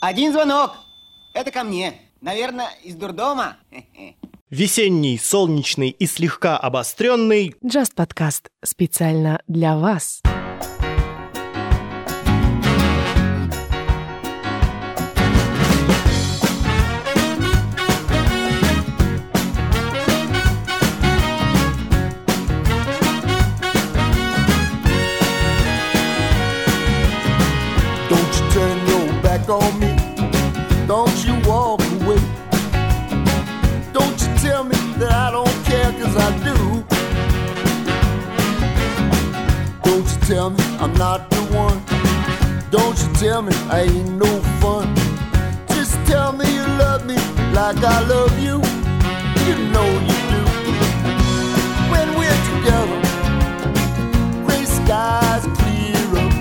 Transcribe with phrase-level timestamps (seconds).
[0.00, 0.76] Один звонок.
[1.34, 1.92] Это ко мне.
[2.20, 3.56] Наверное, из дурдома.
[4.50, 10.22] Весенний, солнечный и слегка обостренный Just подкаст специально для вас.
[28.08, 29.87] Don't you turn your back on me.
[40.28, 41.80] Tell me I'm not the one.
[42.70, 44.28] Don't you tell me I ain't no
[44.60, 44.94] fun.
[45.68, 47.16] Just tell me you love me
[47.54, 48.56] like I love you.
[49.46, 50.42] You know you do.
[51.92, 53.00] When we're together,
[54.44, 56.32] gray skies clear up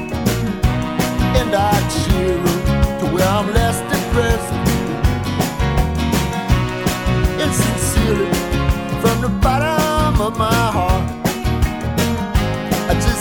[1.39, 4.53] and I cheer up to where I'm less depressed.
[7.41, 8.33] And sincerely,
[9.01, 11.16] from the bottom of my heart,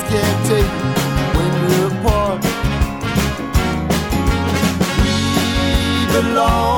[0.09, 0.73] can't take
[1.37, 2.43] when we're apart.
[5.03, 5.17] We
[6.13, 6.76] belong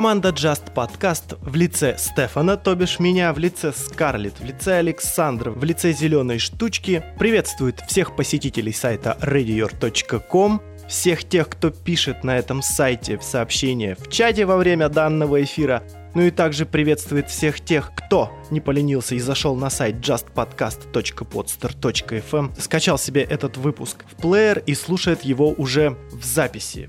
[0.00, 5.50] Команда Just Podcast в лице Стефана, то бишь меня, в лице Скарлетт, в лице Александра,
[5.50, 12.62] в лице Зеленой Штучки приветствует всех посетителей сайта radior.com, всех тех, кто пишет на этом
[12.62, 15.82] сайте в сообщения в чате во время данного эфира,
[16.14, 22.96] Ну и также приветствует всех тех, кто не поленился и зашел на сайт justpodcast.podster.fm, скачал
[22.96, 26.88] себе этот выпуск в плеер и слушает его уже в записи.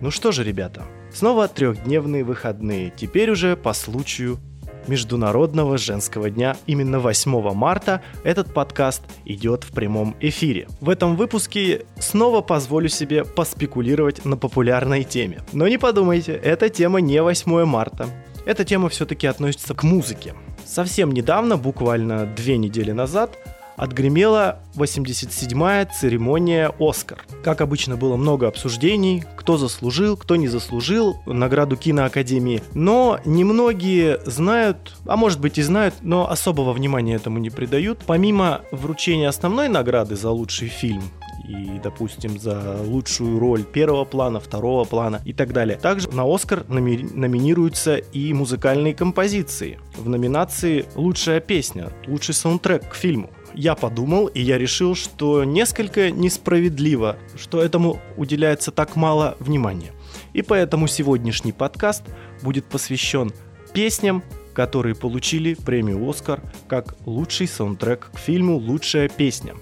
[0.00, 4.38] Ну что же, ребята, снова трехдневные выходные, теперь уже по случаю
[4.86, 6.56] Международного женского дня.
[6.66, 10.68] Именно 8 марта этот подкаст идет в прямом эфире.
[10.80, 15.40] В этом выпуске снова позволю себе поспекулировать на популярной теме.
[15.52, 18.06] Но не подумайте, эта тема не 8 марта.
[18.44, 20.34] Эта тема все-таки относится к музыке.
[20.66, 23.38] Совсем недавно, буквально две недели назад,
[23.76, 27.24] отгремела 87-я церемония «Оскар».
[27.42, 32.62] Как обычно, было много обсуждений, кто заслужил, кто не заслужил награду киноакадемии.
[32.74, 38.00] Но немногие знают, а может быть и знают, но особого внимания этому не придают.
[38.06, 41.02] Помимо вручения основной награды за лучший фильм,
[41.48, 45.78] и, допустим, за лучшую роль первого плана, второго плана и так далее.
[45.78, 49.78] Также на Оскар номи- номинируются и музыкальные композиции.
[49.96, 56.10] В номинации «Лучшая песня», «Лучший саундтрек к фильму» я подумал, и я решил, что несколько
[56.10, 59.92] несправедливо, что этому уделяется так мало внимания.
[60.34, 62.04] И поэтому сегодняшний подкаст
[62.42, 63.32] будет посвящен
[63.72, 64.22] песням,
[64.52, 69.54] которые получили премию «Оскар» как лучший саундтрек к фильму «Лучшая песня».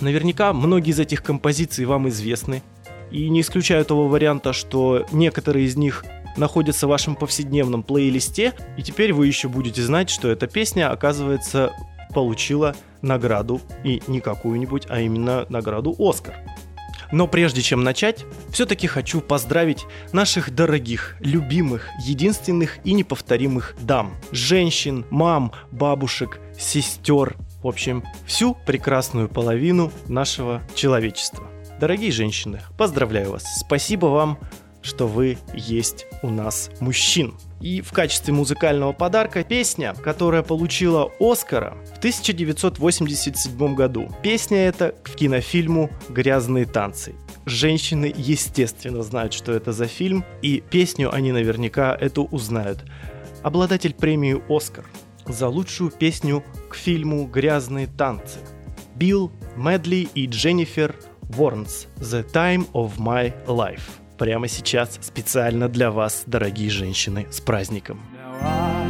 [0.00, 2.62] Наверняка многие из этих композиций вам известны,
[3.10, 6.04] и не исключаю того варианта, что некоторые из них
[6.36, 11.72] находятся в вашем повседневном плейлисте, и теперь вы еще будете знать, что эта песня, оказывается,
[12.16, 16.34] получила награду, и не какую-нибудь, а именно награду «Оскар».
[17.12, 25.04] Но прежде чем начать, все-таки хочу поздравить наших дорогих, любимых, единственных и неповторимых дам, женщин,
[25.10, 31.46] мам, бабушек, сестер, в общем, всю прекрасную половину нашего человечества.
[31.78, 33.44] Дорогие женщины, поздравляю вас.
[33.58, 34.38] Спасибо вам,
[34.80, 37.34] что вы есть у нас мужчин.
[37.60, 44.08] И в качестве музыкального подарка песня, которая получила Оскара в 1987 году.
[44.22, 47.14] Песня эта к кинофильму «Грязные танцы».
[47.46, 52.84] Женщины, естественно, знают, что это за фильм, и песню они наверняка эту узнают.
[53.42, 54.84] Обладатель премии «Оскар»
[55.26, 58.38] за лучшую песню к фильму «Грязные танцы».
[58.94, 66.24] Билл Медли и Дженнифер Ворнс «The Time of My Life» прямо сейчас специально для вас,
[66.26, 68.00] дорогие женщины, с праздником.
[68.42, 68.86] Oh,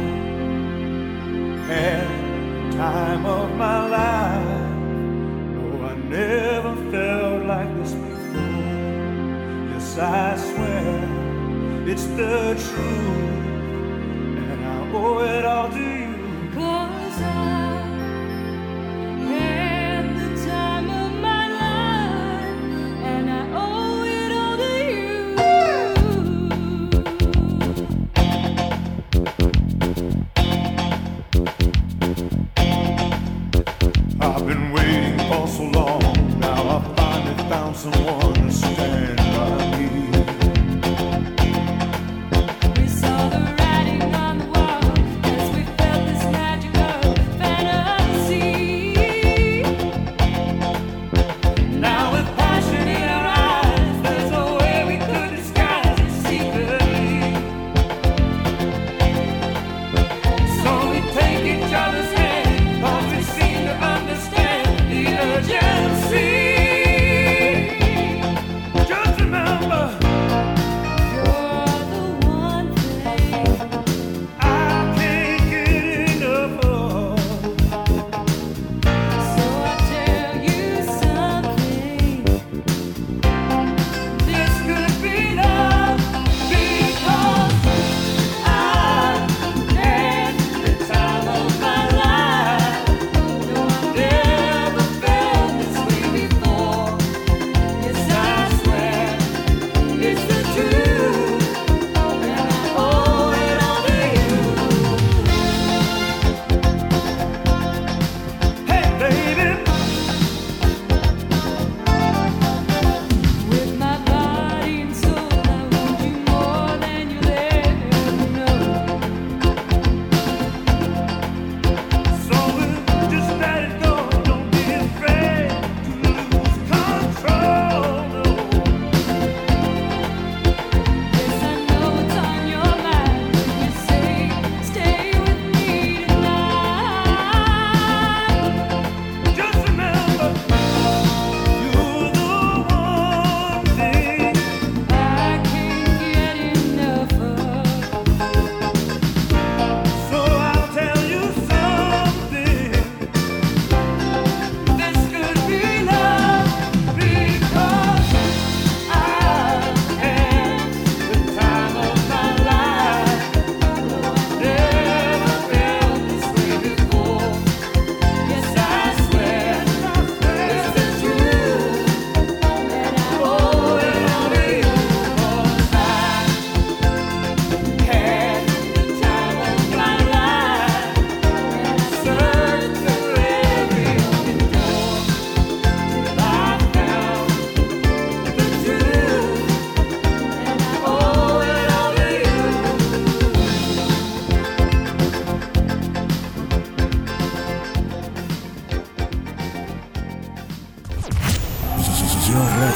[11.89, 13.37] it's the truth,
[14.37, 15.96] and I owe it all to you.
[35.71, 36.39] Long.
[36.39, 39.16] Now I finally found someone to stand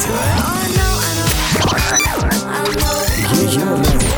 [0.08, 0.82] радио.
[3.40, 4.10] Ее радио.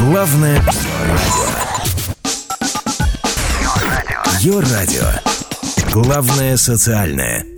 [0.00, 1.48] Главное радио.
[4.40, 5.06] Ее радио.
[5.92, 7.57] Главное социальное.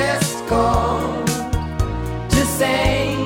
[0.00, 1.26] Just called
[2.30, 3.16] to say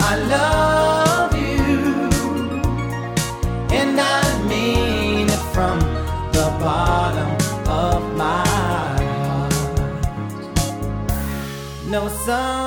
[0.00, 2.10] I love you,
[3.74, 5.78] and I mean it from
[6.36, 7.32] the bottom
[7.84, 8.46] of my
[9.26, 9.54] heart.
[11.88, 12.65] No, son.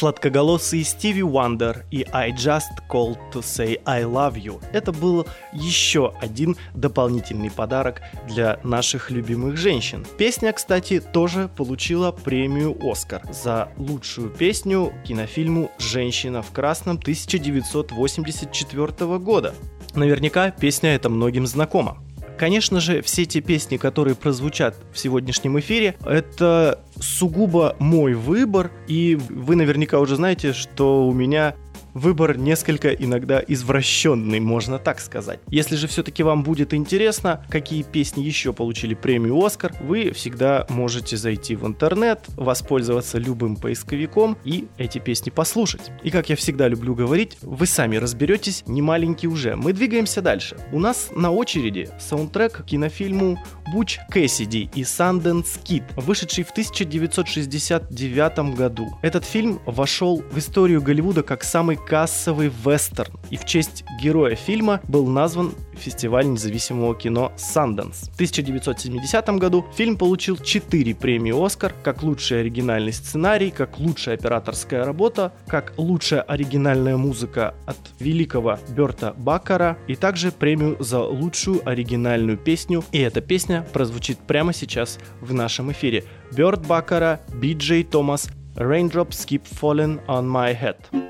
[0.00, 4.62] сладкоголосый Стиви Уандер и I Just Called to Say I Love You.
[4.72, 10.06] Это был еще один дополнительный подарок для наших любимых женщин.
[10.16, 19.54] Песня, кстати, тоже получила премию «Оскар» за лучшую песню кинофильму «Женщина в красном» 1984 года.
[19.94, 21.98] Наверняка песня эта многим знакома.
[22.40, 29.18] Конечно же, все те песни, которые прозвучат в сегодняшнем эфире, это сугубо мой выбор, и
[29.28, 31.54] вы наверняка уже знаете, что у меня
[31.94, 35.40] выбор несколько иногда извращенный, можно так сказать.
[35.48, 41.16] Если же все-таки вам будет интересно, какие песни еще получили премию «Оскар», вы всегда можете
[41.16, 45.90] зайти в интернет, воспользоваться любым поисковиком и эти песни послушать.
[46.02, 49.56] И как я всегда люблю говорить, вы сами разберетесь, не маленький уже.
[49.56, 50.56] Мы двигаемся дальше.
[50.72, 53.38] У нас на очереди саундтрек к кинофильму
[53.72, 58.88] «Буч Кэссиди» и «Санденс Кид», вышедший в 1969 году.
[59.02, 64.80] Этот фильм вошел в историю Голливуда как самый кассовый вестерн, и в честь героя фильма
[64.88, 68.10] был назван фестиваль независимого кино Sundance.
[68.10, 74.84] В 1970 году фильм получил 4 премии «Оскар», как лучший оригинальный сценарий, как лучшая операторская
[74.84, 82.36] работа, как лучшая оригинальная музыка от великого Берта Баккара и также премию за лучшую оригинальную
[82.36, 82.84] песню.
[82.92, 86.04] И эта песня прозвучит прямо сейчас в нашем эфире.
[86.32, 91.09] Берт Баккара, Би-Джей Томас, Raindrops Keep Falling on My Head.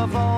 [0.00, 0.30] of all.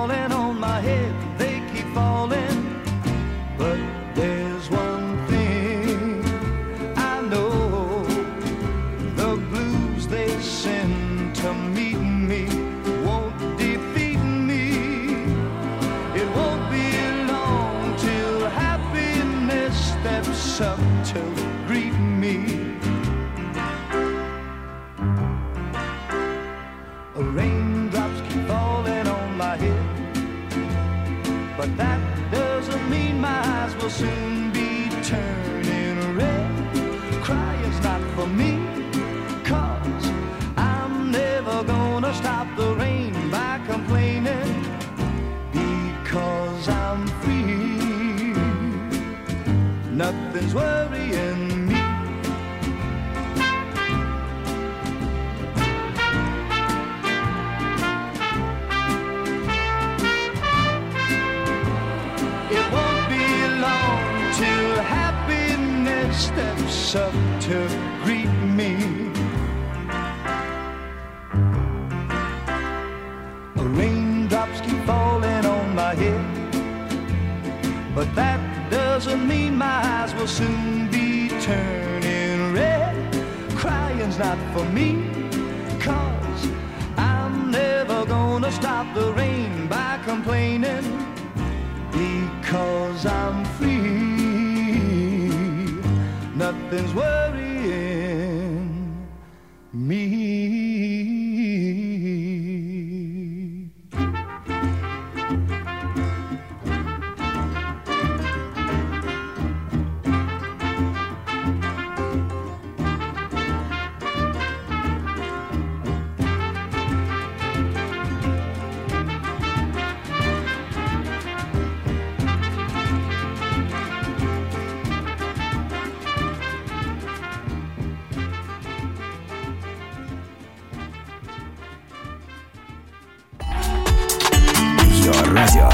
[135.33, 135.71] Ее радио.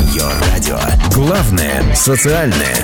[0.00, 0.78] Ее радио.
[1.14, 2.74] Главное социальное.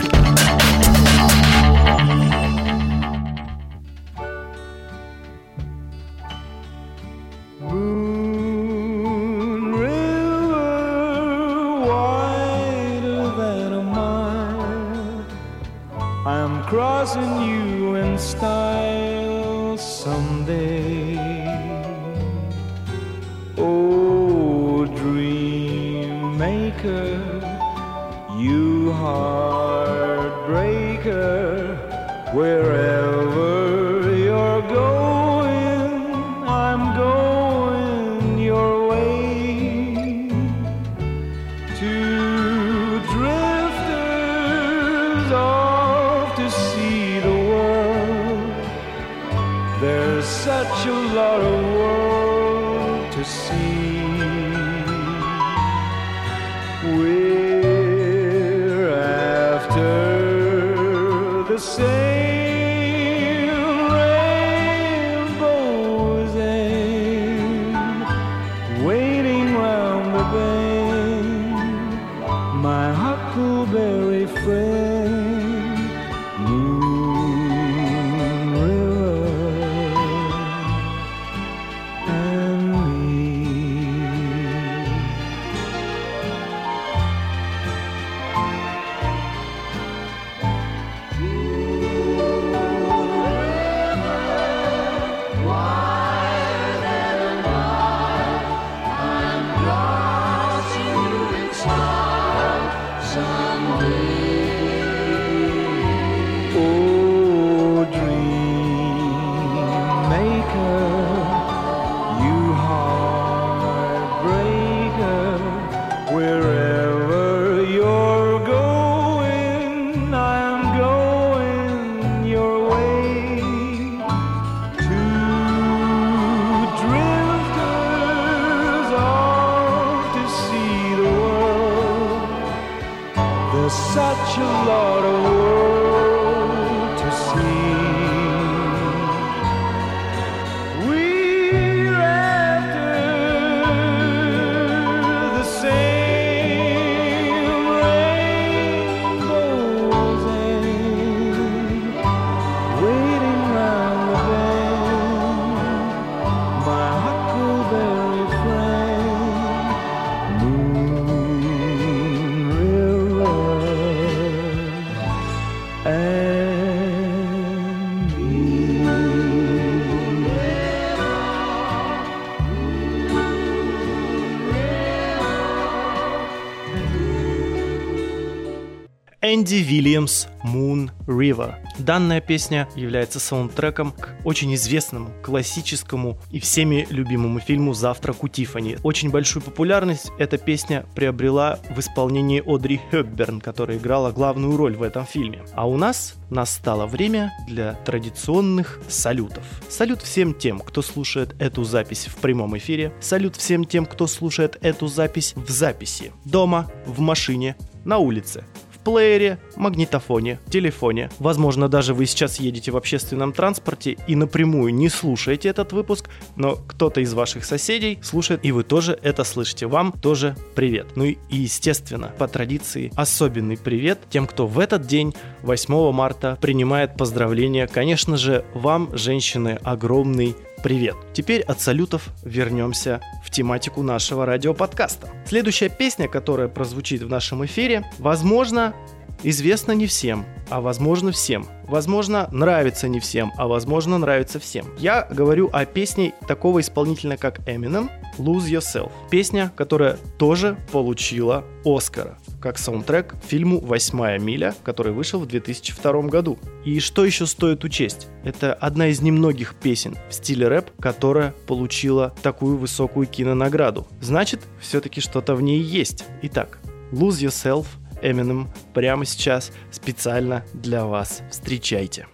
[179.46, 181.54] Энди Вильямс «Moon River».
[181.78, 188.76] Данная песня является саундтреком к очень известному, классическому и всеми любимому фильму «Завтрак у Тиффани».
[188.82, 194.82] Очень большую популярность эта песня приобрела в исполнении Одри Хепберн, которая играла главную роль в
[194.82, 195.44] этом фильме.
[195.54, 199.44] А у нас настало время для традиционных салютов.
[199.68, 202.92] Салют всем тем, кто слушает эту запись в прямом эфире.
[203.00, 206.10] Салют всем тем, кто слушает эту запись в записи.
[206.24, 207.54] Дома, в машине,
[207.84, 208.44] на улице,
[208.86, 211.10] плеере, магнитофоне, телефоне.
[211.18, 216.54] Возможно, даже вы сейчас едете в общественном транспорте и напрямую не слушаете этот выпуск, но
[216.54, 219.66] кто-то из ваших соседей слушает, и вы тоже это слышите.
[219.66, 220.86] Вам тоже привет.
[220.94, 226.96] Ну и, естественно, по традиции, особенный привет тем, кто в этот день, 8 марта, принимает
[226.96, 227.66] поздравления.
[227.66, 230.96] Конечно же, вам, женщины, огромный привет.
[231.12, 235.08] Теперь от салютов вернемся в тематику нашего радиоподкаста.
[235.26, 238.74] Следующая песня, которая прозвучит в нашем эфире, возможно,
[239.22, 241.46] известна не всем, а возможно всем.
[241.64, 244.66] Возможно, нравится не всем, а возможно, нравится всем.
[244.78, 248.90] Я говорю о песне такого исполнителя, как Eminem, Lose Yourself.
[249.10, 256.02] Песня, которая тоже получила Оскара как саундтрек к фильму «Восьмая миля», который вышел в 2002
[256.02, 256.38] году.
[256.64, 258.06] И что еще стоит учесть?
[258.22, 263.88] Это одна из немногих песен в стиле рэп, которая получила такую высокую кинонаграду.
[264.00, 266.04] Значит, все-таки что-то в ней есть.
[266.22, 266.60] Итак,
[266.92, 267.66] Lose Yourself,
[268.00, 271.22] Eminem, прямо сейчас специально для вас.
[271.28, 272.06] Встречайте.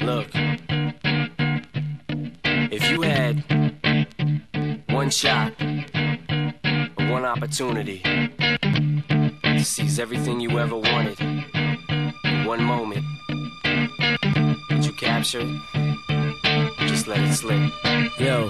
[0.00, 0.28] Look,
[2.70, 3.42] if you had
[4.88, 5.61] one shot,
[7.22, 8.00] one opportunity
[9.42, 13.04] to seize everything you ever wanted in one moment,
[14.70, 16.88] would you capture it?
[16.88, 17.70] Just let it slip.
[18.18, 18.48] Yo.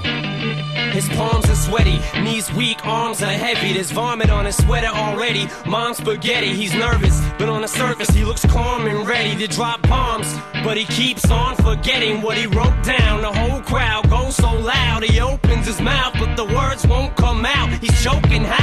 [0.93, 3.75] His palms are sweaty, knees weak, arms are heavy.
[3.75, 5.49] There's vomit on his sweater already.
[5.67, 9.83] Mom's spaghetti, he's nervous, but on the surface he looks calm and ready to drop
[9.83, 10.35] bombs.
[10.65, 13.23] But he keeps on forgetting what he wrote down.
[13.23, 17.45] The whole crowd goes so loud, he opens his mouth, but the words won't come
[17.47, 17.71] out.
[17.81, 18.62] He's choking how?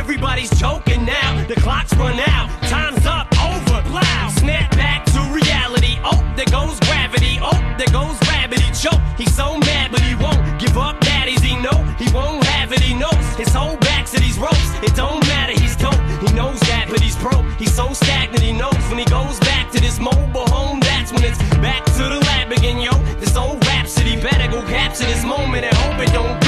[0.00, 1.44] Everybody's choking now.
[1.44, 4.32] The clock's run out, time's up, over, loud.
[4.32, 6.00] Snap back to reality.
[6.02, 7.38] Oh, there goes gravity.
[7.42, 8.64] Oh, there goes gravity.
[8.72, 8.98] Choke.
[9.18, 10.98] He's so mad, but he won't give up.
[11.00, 12.80] Daddies, he know he won't have it.
[12.80, 14.72] He knows his whole back to these ropes.
[14.82, 15.52] It don't matter.
[15.60, 16.00] He's dope.
[16.24, 17.44] He knows that, but he's broke.
[17.58, 18.42] He's so stagnant.
[18.42, 20.80] He knows when he goes back to this mobile home.
[20.80, 22.92] That's when it's back to the lab again, yo.
[23.20, 26.39] This old rhapsody better go capture this moment and hope it don't.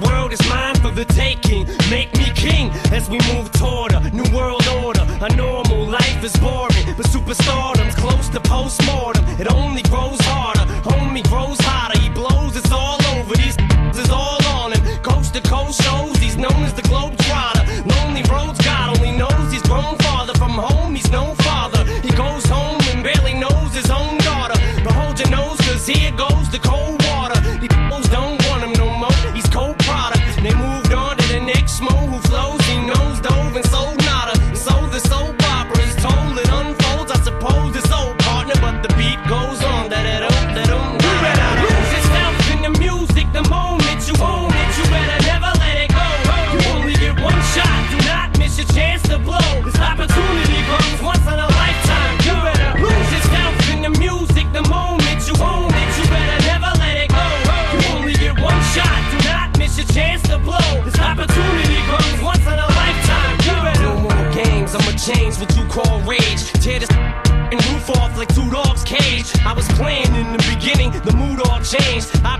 [0.00, 1.66] World is mine for the taking.
[1.90, 3.92] Make me king as we move toward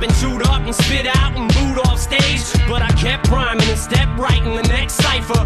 [0.00, 2.42] Been chewed up and spit out and booed off stage.
[2.68, 5.44] But I kept priming and stepped right in the next cipher.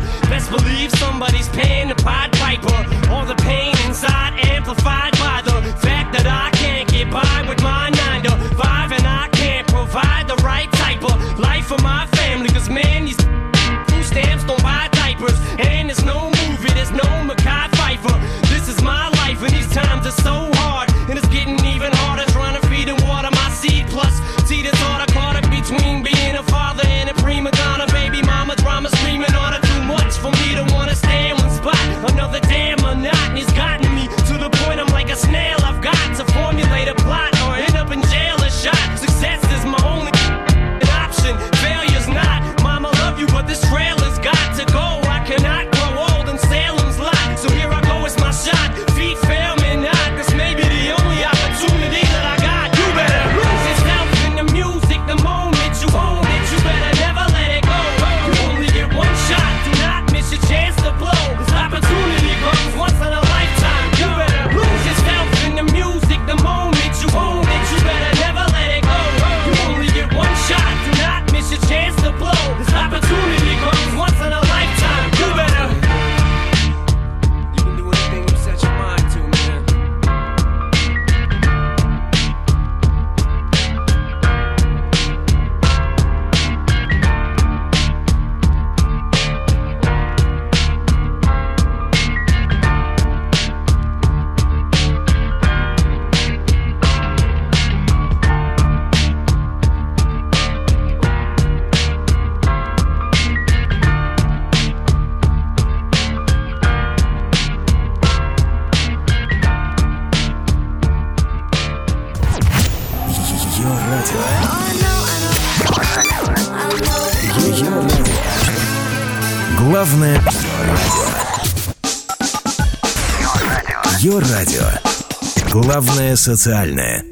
[125.72, 127.11] Главное социальное.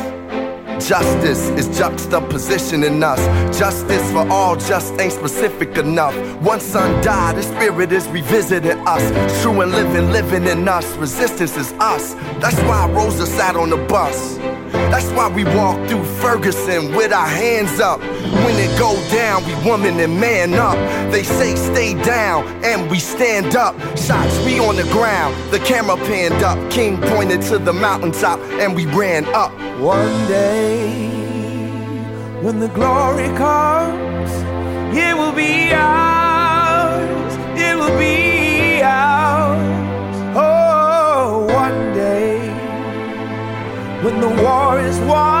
[0.87, 3.19] Justice is juxtapositioning us.
[3.57, 6.15] Justice for all just ain't specific enough.
[6.41, 9.41] One son died, the spirit is revisiting us.
[9.41, 10.85] True and living, living in us.
[10.97, 12.15] Resistance is us.
[12.41, 14.37] That's why Rosa sat on the bus.
[14.91, 17.99] That's why we walk through Ferguson with our hands up.
[17.99, 20.75] When it go down, we woman and man up.
[21.11, 23.79] They say stay down, and we stand up.
[23.97, 26.57] Shots we on the ground, the camera panned up.
[26.71, 29.51] King pointed to the mountaintop, and we ran up.
[29.79, 34.31] One day day when the glory comes,
[35.05, 37.33] it will be ours,
[37.67, 40.15] it will be ours.
[40.35, 42.37] Oh, one day
[44.03, 45.40] when the war is won.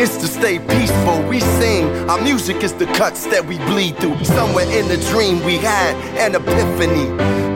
[0.00, 1.22] It's to stay peaceful.
[1.24, 1.84] We sing.
[2.08, 4.22] Our music is the cuts that we bleed through.
[4.22, 7.08] Somewhere in the dream we had an epiphany.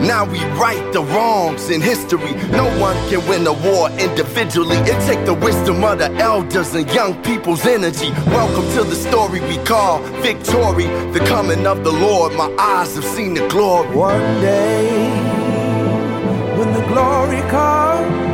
[0.05, 2.35] Now we right the wrongs in history.
[2.51, 4.77] No one can win a war individually.
[4.79, 8.11] It take the wisdom of the elders and young people's energy.
[8.27, 10.89] Welcome to the story we call victory.
[11.13, 12.33] The coming of the Lord.
[12.35, 13.95] My eyes have seen the glory.
[13.95, 14.91] One day,
[16.59, 18.32] when the glory comes,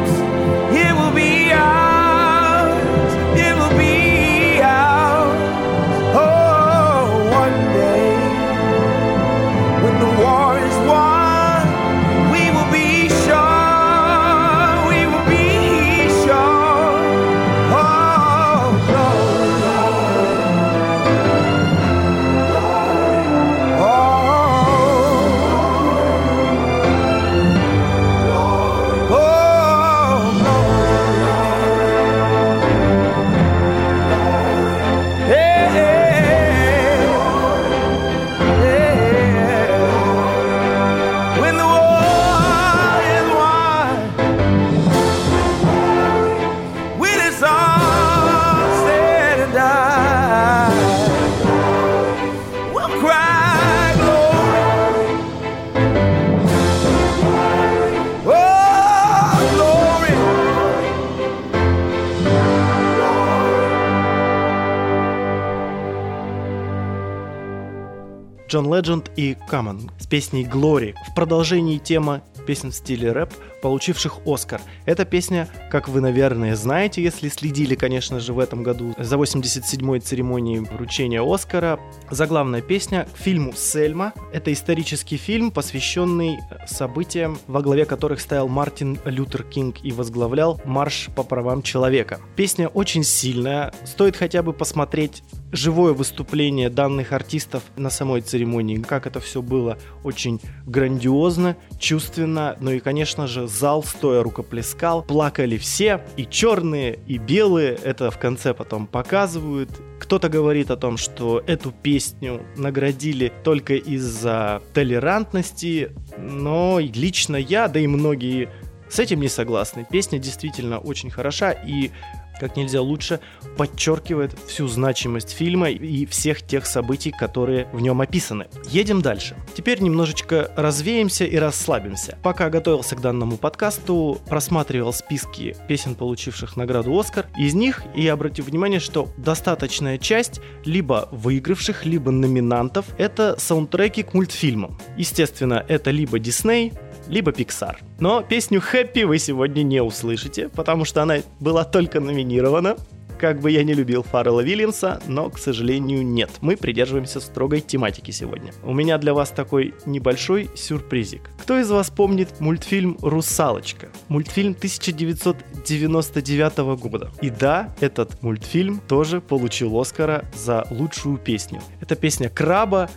[68.48, 70.94] Джон Ледженд и Common с песней «Glory».
[71.11, 74.60] В продолжении тема песен в стиле рэп, получивших Оскар.
[74.86, 80.00] Эта песня, как вы, наверное, знаете, если следили, конечно же, в этом году за 87-й
[80.00, 81.80] церемонии вручения Оскара.
[82.10, 84.12] Заглавная песня к фильму «Сельма».
[84.32, 91.09] Это исторический фильм, посвященный событиям, во главе которых стоял Мартин Лютер Кинг и возглавлял Марш
[91.16, 92.20] по правам человека.
[92.36, 99.06] Песня очень сильная, стоит хотя бы посмотреть живое выступление данных артистов на самой церемонии, как
[99.06, 106.05] это все было очень грандиозно, чувственно, ну и, конечно же, зал стоя рукоплескал, плакали все,
[106.16, 109.70] и черные, и белые, это в конце потом показывают.
[110.01, 117.80] Кто-то говорит о том, что эту песню наградили только из-за толерантности, но лично я, да
[117.80, 118.49] и многие
[118.88, 119.86] с этим не согласны.
[119.90, 121.90] Песня действительно очень хороша и
[122.39, 123.20] как нельзя лучше
[123.57, 128.47] подчеркивает всю значимость фильма и всех тех событий, которые в нем описаны.
[128.68, 129.36] Едем дальше.
[129.55, 132.18] Теперь немножечко развеемся и расслабимся.
[132.22, 137.26] Пока готовился к данному подкасту, просматривал списки песен, получивших награду Оскар.
[137.36, 144.14] Из них я обратил внимание, что достаточная часть либо выигравших, либо номинантов— это саундтреки к
[144.14, 144.78] мультфильмам.
[144.97, 146.72] Естественно, это либо Дисней,
[147.09, 147.76] либо Pixar.
[148.00, 152.76] Но песню Happy вы сегодня не услышите, потому что она была только номинирована.
[153.18, 156.30] Как бы я не любил Фаррелла Вильямса, но, к сожалению, нет.
[156.40, 158.52] Мы придерживаемся строгой тематики сегодня.
[158.62, 161.28] У меня для вас такой небольшой сюрпризик.
[161.42, 163.88] Кто из вас помнит мультфильм «Русалочка»?
[164.06, 167.11] Мультфильм 1999 года.
[167.20, 171.61] И да, этот мультфильм тоже получил Оскара за лучшую песню.
[171.80, 172.88] Это песня Краба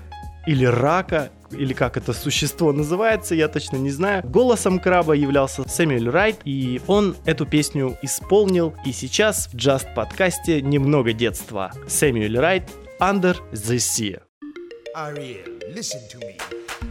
[0.45, 4.23] или Рака, или как это существо называется, я точно не знаю.
[4.25, 8.73] Голосом краба являлся Сэмюэль Райт, и он эту песню исполнил.
[8.85, 11.71] И сейчас в Just подкасте немного детства.
[11.87, 14.19] Сэмюэль Райт Under the Sea.
[14.95, 16.37] Ariel, listen to me.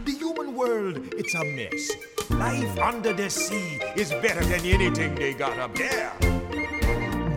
[0.05, 1.91] The human world, it's a mess.
[2.31, 6.11] Life under the sea is better than anything they got up there.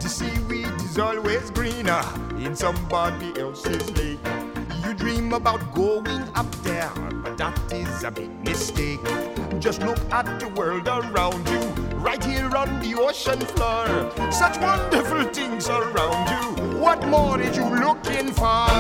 [0.01, 2.03] The seaweed is always greener
[2.39, 4.34] in somebody else's lake.
[4.97, 6.90] Dream about going up there,
[7.22, 9.01] but that is a big mistake.
[9.59, 11.61] Just look at the world around you,
[11.99, 13.86] right here on the ocean floor.
[14.30, 16.78] Such wonderful things around you.
[16.78, 18.70] What more is you looking for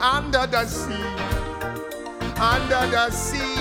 [0.00, 0.92] under the sea?
[2.36, 3.56] Under the sea.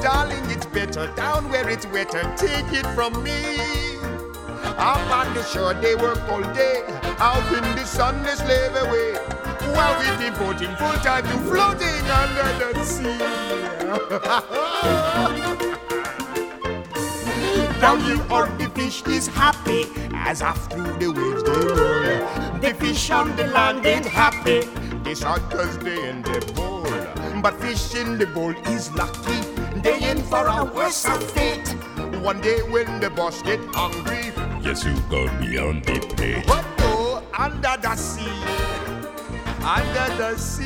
[0.00, 2.22] Darling, it's better down where it's wetter.
[2.36, 3.56] Take it from me.
[4.78, 6.84] Up on the shore, they work all day.
[7.18, 9.39] Out in the sun, they slave away.
[9.74, 13.18] While we devoting full time to floating under the sea.
[17.80, 22.58] Down here on the fish is happy as off through the waves they roll.
[22.60, 24.68] The fish on the land ain't happy.
[25.08, 26.84] It's hot cause they in the bowl.
[27.40, 29.40] But fish in the bowl is lucky.
[29.80, 31.68] They in for a worse fate.
[32.22, 36.44] One day when the boss get hungry, yes you gonna be on the plate.
[36.46, 38.28] But no, under the sea,
[39.62, 40.64] under the sea.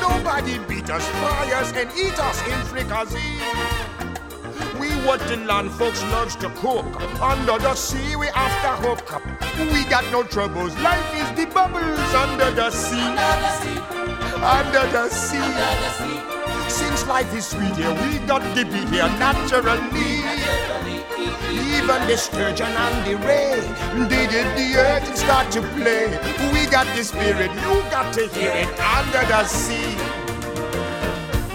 [0.00, 3.40] Nobody beat us, fry us, and eat us in fricassee.
[4.78, 6.86] We what the land folks loves to cook.
[7.20, 9.22] Under the sea, we after hook up.
[9.58, 10.76] We got no troubles.
[10.78, 13.00] Life is the bubbles under the sea.
[13.00, 13.78] Under the sea.
[14.42, 16.68] Under the sea.
[16.68, 21.01] Since life is sweet here, we got to be here naturally.
[21.50, 23.60] Even the sturgeon and the ray,
[24.08, 26.08] they did the earth and start to play.
[26.52, 29.96] We got the spirit, you got to hear it under the sea.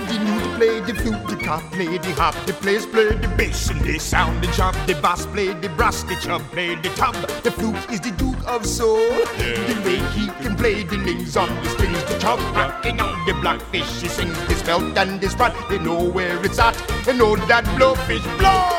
[0.08, 3.70] The lute play the flute, the cop play the hop, the players play the bass
[3.70, 4.74] and they sound the job.
[4.88, 7.16] The bass play the brass, the chub play the tub.
[7.44, 8.98] The flute is the duke of soul.
[9.38, 13.34] The way he can play the names on the strings, the chub rocking on the
[13.34, 14.02] blackfish.
[14.02, 15.54] He sings this belt and this rod.
[15.70, 16.76] They know where it's at.
[17.06, 18.77] They know that blowfish blow.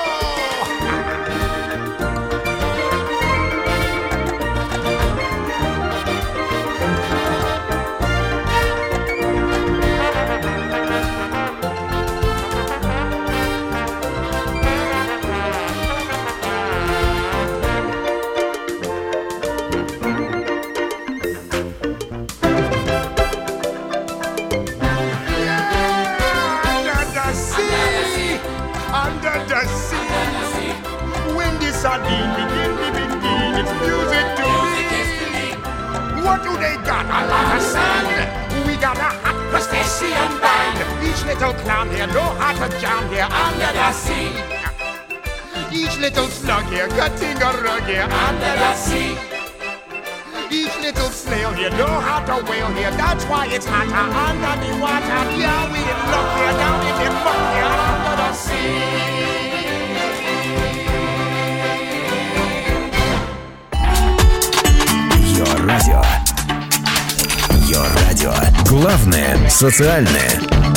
[41.38, 44.32] little clown here know how to jam here under the sea.
[45.72, 49.16] Each little slug here cutting a rug here under the sea.
[50.50, 52.92] Each little snail here know how to whale here.
[52.92, 55.22] That's why it's hotter under the water.
[55.38, 59.24] Yeah, we in luck here, down in the muck here under the sea.
[65.20, 66.02] Ее радио.
[67.66, 68.34] Ее радио.
[68.68, 70.77] Главное социальное.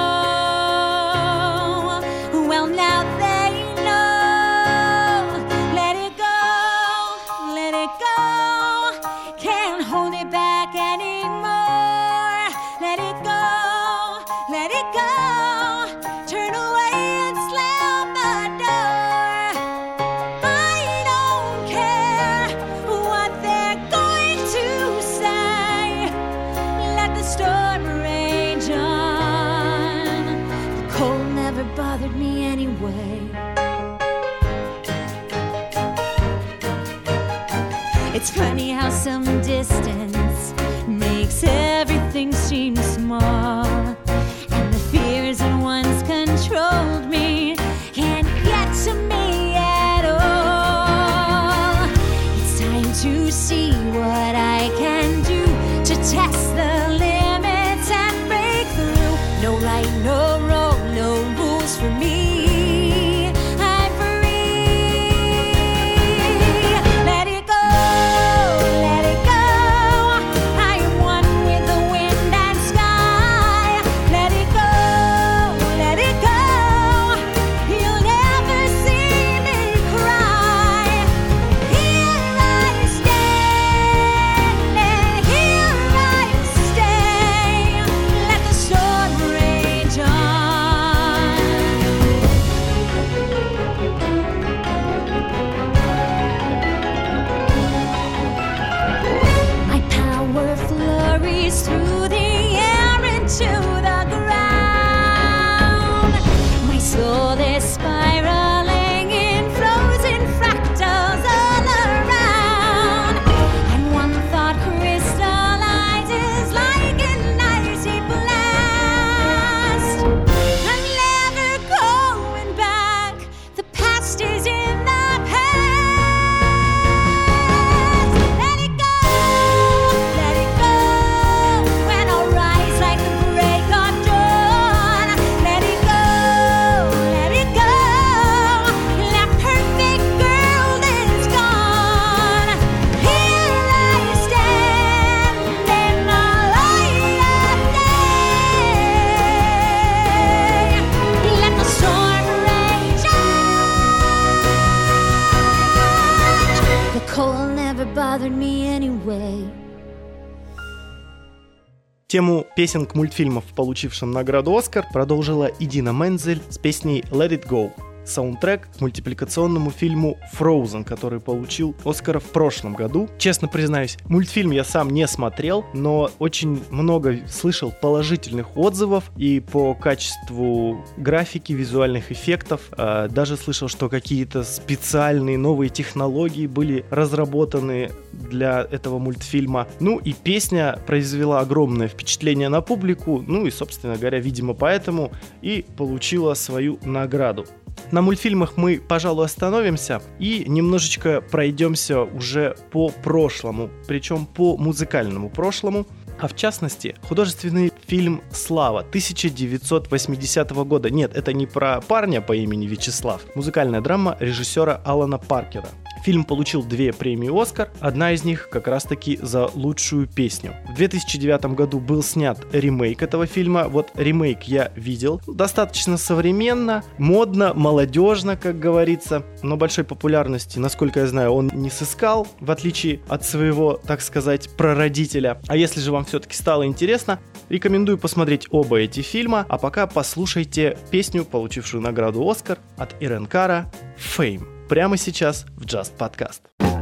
[162.61, 167.71] Тему песен к мультфильмов, получившим награду Оскар, продолжила Идина Мензель с песней Let It Go
[168.11, 173.09] саундтрек к мультипликационному фильму Frozen, который получил Оскара в прошлом году.
[173.17, 179.73] Честно признаюсь, мультфильм я сам не смотрел, но очень много слышал положительных отзывов и по
[179.73, 182.61] качеству графики, визуальных эффектов.
[182.73, 189.67] А, даже слышал, что какие-то специальные новые технологии были разработаны для этого мультфильма.
[189.79, 195.65] Ну и песня произвела огромное впечатление на публику, ну и, собственно говоря, видимо, поэтому и
[195.77, 197.45] получила свою награду.
[197.91, 205.85] На мультфильмах мы, пожалуй, остановимся и немножечко пройдемся уже по прошлому, причем по музыкальному прошлому.
[206.21, 210.91] А в частности, художественный фильм «Слава» 1980 года.
[210.91, 213.23] Нет, это не про парня по имени Вячеслав.
[213.33, 215.67] Музыкальная драма режиссера Алана Паркера.
[216.03, 220.55] Фильм получил две премии «Оскар», одна из них как раз-таки за лучшую песню.
[220.67, 223.67] В 2009 году был снят ремейк этого фильма.
[223.67, 225.21] Вот ремейк я видел.
[225.27, 229.23] Достаточно современно, модно, молодежно, как говорится.
[229.43, 234.49] Но большой популярности, насколько я знаю, он не сыскал, в отличие от своего, так сказать,
[234.57, 235.39] прародителя.
[235.47, 239.45] А если же вам все-таки стало интересно, рекомендую посмотреть оба эти фильма.
[239.47, 245.93] А пока послушайте песню, получившую награду «Оскар» от Ирен Кара «Fame» прямо сейчас в Just
[245.97, 246.80] Podcast.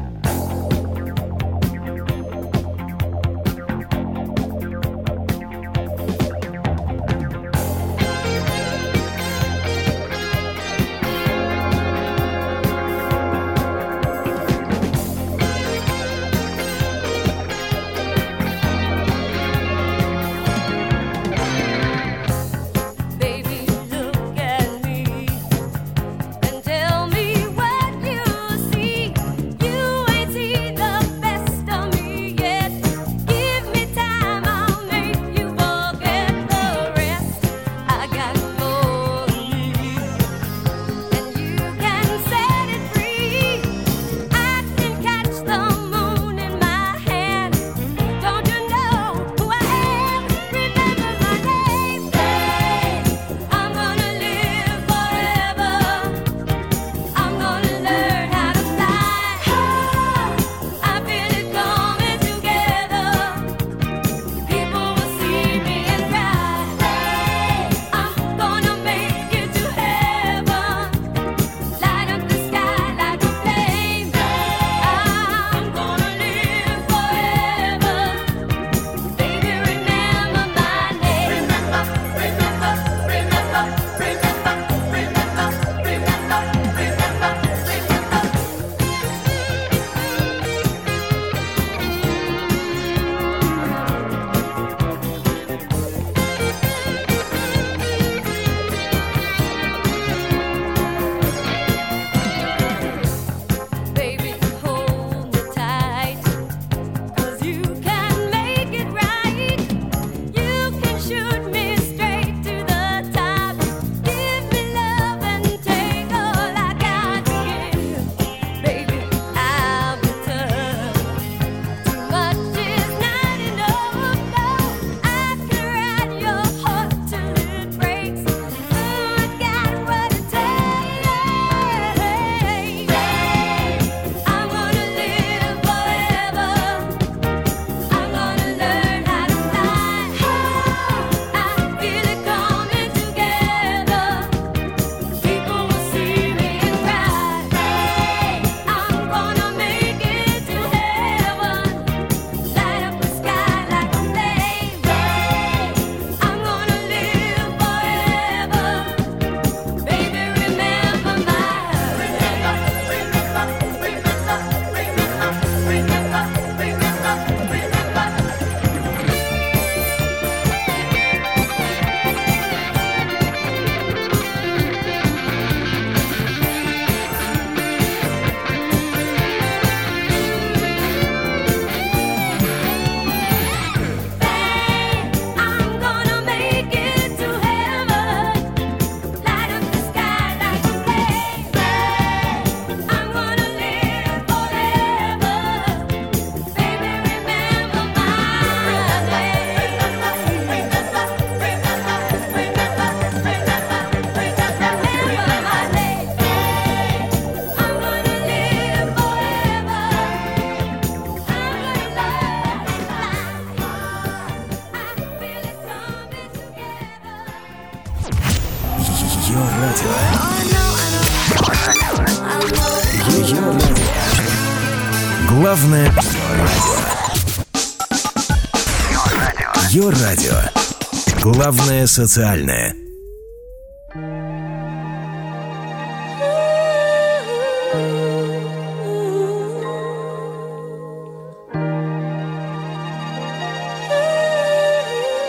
[231.90, 232.76] Социальное.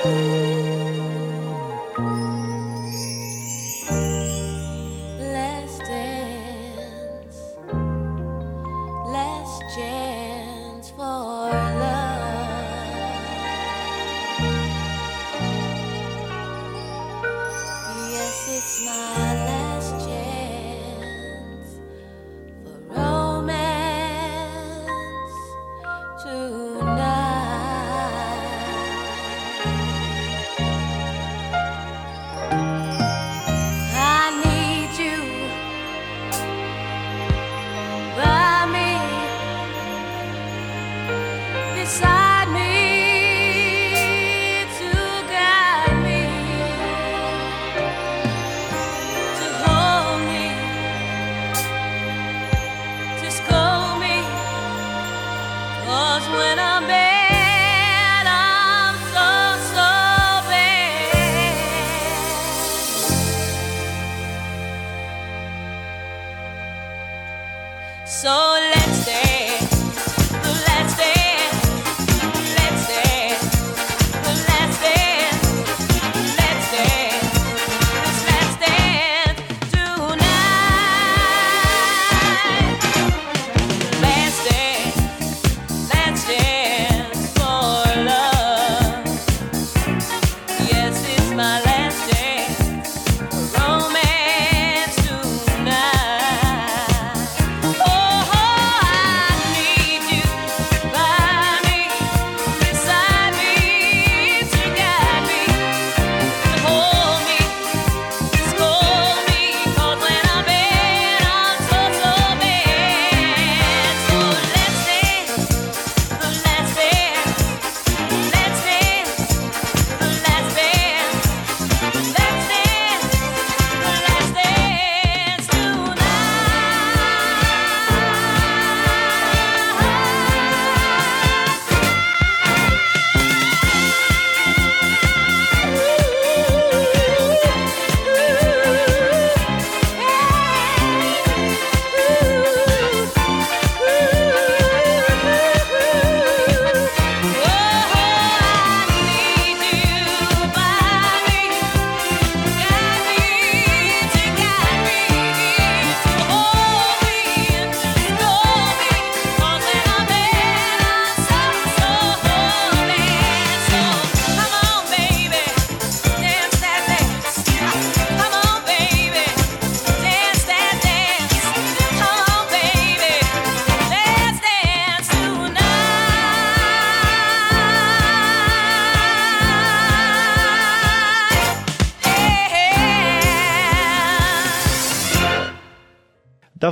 [0.02, 0.29] Let's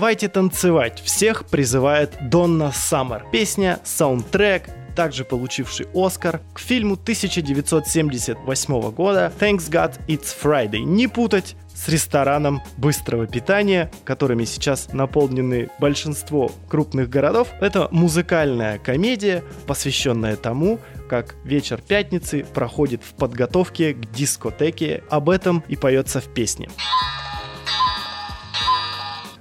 [0.08, 1.02] Давайте танцевать.
[1.04, 3.26] Всех призывает Донна Саммер.
[3.30, 10.78] Песня, саундтрек, также получивший Оскар, к фильму 1978 года «Thanks God It's Friday».
[10.78, 17.48] Не путать с рестораном быстрого питания, которыми сейчас наполнены большинство крупных городов.
[17.60, 20.80] Это музыкальная комедия, посвященная тому,
[21.10, 25.04] как вечер пятницы проходит в подготовке к дискотеке.
[25.10, 26.70] Об этом и поется в песне.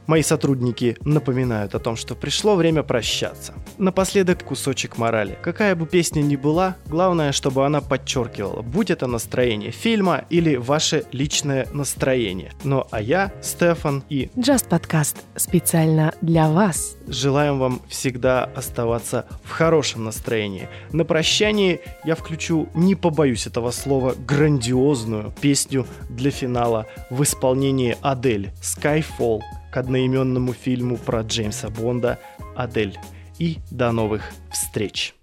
[0.07, 3.53] Мои сотрудники напоминают о том, что пришло время прощаться.
[3.77, 5.37] Напоследок кусочек морали.
[5.41, 11.03] Какая бы песня ни была, главное, чтобы она подчеркивала, будь это настроение фильма или ваше
[11.11, 12.53] личное настроение.
[12.63, 16.95] Ну а я, Стефан и Just Podcast специально для вас.
[17.07, 20.69] желаем вам всегда оставаться в хорошем настроении.
[20.93, 28.51] На прощании я включу, не побоюсь этого слова, грандиозную песню для финала в исполнении Адель
[28.61, 29.41] «Skyfall»
[29.71, 32.19] к одноименному фильму про Джеймса Бонда
[32.55, 32.97] «Адель».
[33.39, 35.13] И до новых встреч!